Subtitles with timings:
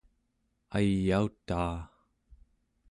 [0.77, 1.77] ayautaa